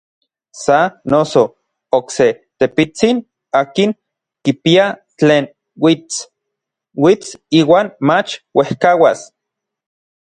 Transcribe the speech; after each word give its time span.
Sa 0.63 0.79
noso, 1.13 1.41
okse 1.97 2.25
tepitsin 2.59 3.17
akin 3.61 3.89
kipia 4.43 4.85
tlen 5.19 5.45
uits, 5.85 6.15
uits 7.05 7.27
iuan 7.59 7.87
mach 8.07 8.29
uejkauas. 8.57 9.19